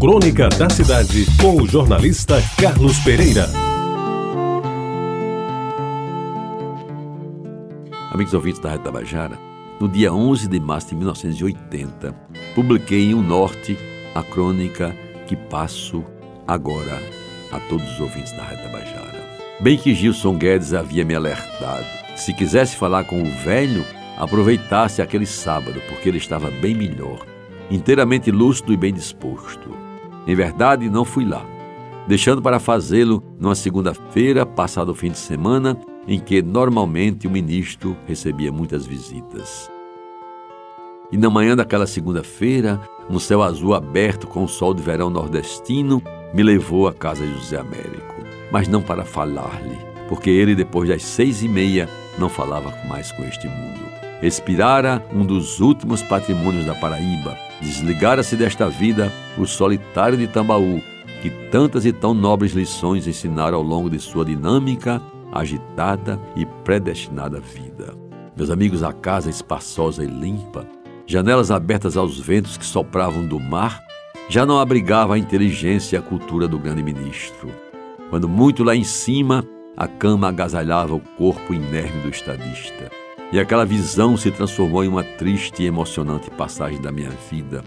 [0.00, 3.48] Crônica da Cidade, com o jornalista Carlos Pereira.
[8.12, 9.36] Amigos ouvintes da Rádio Tabajara,
[9.80, 12.14] no dia 11 de março de 1980,
[12.54, 13.76] publiquei em O Norte
[14.14, 14.94] a crônica
[15.26, 16.04] que passo
[16.46, 17.02] agora
[17.50, 19.20] a todos os ouvintes da Rádio Tabajara.
[19.60, 21.86] Bem que Gilson Guedes havia me alertado.
[22.14, 23.84] Se quisesse falar com o velho,
[24.16, 27.26] aproveitasse aquele sábado, porque ele estava bem melhor
[27.70, 29.87] inteiramente lúcido e bem disposto.
[30.28, 31.42] Em verdade, não fui lá,
[32.06, 35.74] deixando para fazê-lo numa segunda-feira, passado o fim de semana,
[36.06, 39.70] em que normalmente o ministro recebia muitas visitas.
[41.10, 46.02] E na manhã daquela segunda-feira, um céu azul aberto com o sol de verão nordestino
[46.34, 48.16] me levou à casa de José Américo,
[48.52, 49.78] mas não para falar-lhe,
[50.10, 51.88] porque ele, depois das seis e meia,
[52.18, 53.80] não falava mais com este mundo.
[54.22, 60.80] Expirara um dos últimos patrimônios da Paraíba, desligara-se desta vida o solitário de Tambaú,
[61.22, 67.40] que tantas e tão nobres lições ensinaram ao longo de sua dinâmica, agitada e predestinada
[67.40, 67.94] vida.
[68.36, 70.66] Meus amigos, a casa espaçosa e limpa,
[71.06, 73.82] janelas abertas aos ventos que sopravam do mar,
[74.28, 77.50] já não abrigava a inteligência e a cultura do grande ministro.
[78.10, 79.44] Quando muito lá em cima,
[79.76, 82.90] a cama agasalhava o corpo inerme do estadista.
[83.30, 87.62] E aquela visão se transformou em uma triste e emocionante passagem da minha vida.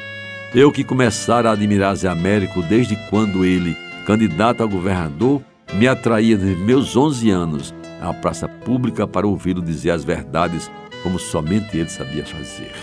[0.56, 5.42] Eu que começara a admirar Zé Américo desde quando ele, candidato a governador,
[5.74, 10.70] me atraía desde meus 11 anos à praça pública para ouvi-lo dizer as verdades
[11.04, 12.74] como somente ele sabia fazer.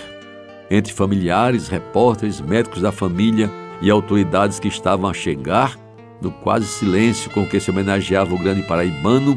[0.70, 3.50] Entre familiares, repórteres, médicos da família
[3.82, 5.76] e autoridades que estavam a chegar,
[6.22, 9.36] no quase silêncio com que se homenageava o grande paraibano,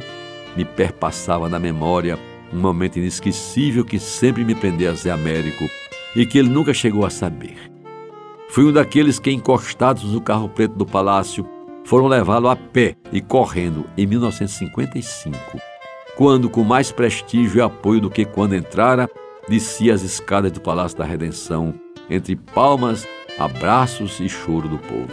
[0.56, 2.20] me perpassava na memória
[2.54, 5.66] um momento inesquecível que sempre me prendeu a Zé Américo
[6.16, 7.72] e que ele nunca chegou a saber.
[8.50, 11.48] Fui um daqueles que, encostados no carro preto do palácio,
[11.86, 15.38] foram levá-lo a pé e correndo em 1955,
[16.16, 19.10] quando, com mais prestígio e apoio do que quando entrara,
[19.48, 21.74] descia as escadas do Palácio da Redenção,
[22.10, 23.08] entre palmas,
[23.40, 25.12] abraços e choro do povo.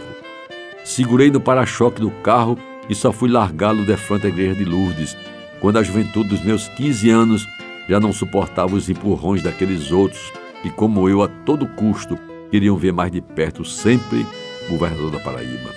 [0.83, 2.57] Segurei no para-choque do carro
[2.89, 5.15] e só fui largá-lo de frente à igreja de Lourdes,
[5.59, 7.47] quando a juventude dos meus 15 anos
[7.87, 10.31] já não suportava os empurrões daqueles outros
[10.61, 12.17] que, como eu, a todo custo,
[12.51, 14.25] queriam ver mais de perto sempre
[14.67, 15.69] o governador da Paraíba.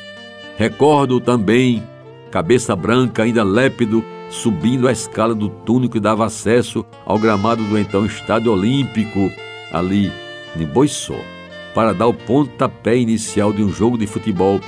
[0.57, 1.83] Recordo também,
[2.31, 7.79] cabeça branca, ainda lépido, subindo a escala do túnel que dava acesso ao gramado do
[7.79, 9.31] então Estádio Olímpico,
[9.73, 10.13] ali
[10.57, 11.19] em Boiçó,
[11.75, 14.61] para dar o pontapé inicial de um jogo de futebol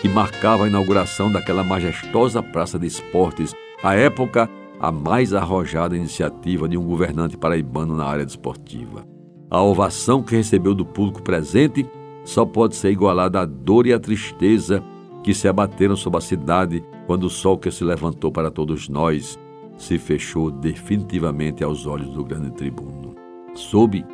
[0.00, 4.48] que marcava a inauguração daquela majestosa praça de esportes, à época
[4.82, 9.06] a mais arrojada iniciativa de um governante paraibano na área desportiva.
[9.48, 11.86] A ovação que recebeu do público presente
[12.24, 14.82] só pode ser igualada à dor e à tristeza
[15.22, 19.38] que se abateram sobre a cidade quando o sol que se levantou para todos nós
[19.76, 23.14] se fechou definitivamente aos olhos do grande tribuno.
[23.54, 24.04] Soube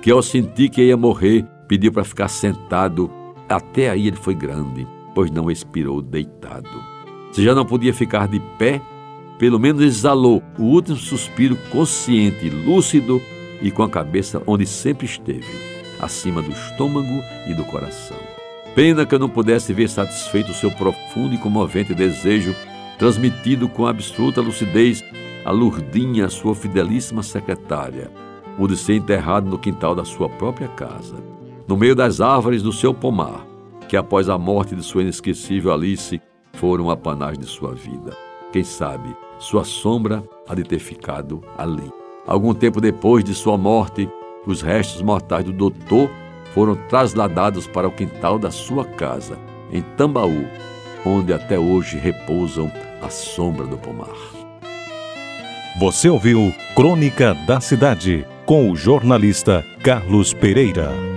[0.00, 3.10] que ao sentir que ia morrer, pediu para ficar sentado.
[3.46, 6.82] Até aí ele foi grande, pois não expirou deitado.
[7.30, 8.80] Se já não podia ficar de pé,
[9.44, 13.20] pelo menos exalou o último suspiro consciente, lúcido
[13.60, 15.44] e com a cabeça onde sempre esteve,
[16.00, 18.16] acima do estômago e do coração.
[18.74, 22.56] Pena que eu não pudesse ver satisfeito o seu profundo e comovente desejo,
[22.98, 25.04] transmitido com absoluta lucidez
[25.44, 28.10] a Lurdinha, sua fidelíssima secretária,
[28.58, 31.22] o de ser enterrado no quintal da sua própria casa,
[31.68, 33.46] no meio das árvores do seu pomar,
[33.90, 36.18] que após a morte de sua inesquecível Alice
[36.54, 38.23] foram a panagem de sua vida.
[38.54, 41.90] Quem sabe sua sombra há de ter ficado ali.
[42.24, 44.08] Algum tempo depois de sua morte,
[44.46, 46.08] os restos mortais do doutor
[46.54, 49.36] foram trasladados para o quintal da sua casa,
[49.72, 50.46] em Tambaú,
[51.04, 52.70] onde até hoje repousam
[53.02, 54.14] a sombra do pomar.
[55.80, 61.13] Você ouviu Crônica da Cidade, com o jornalista Carlos Pereira.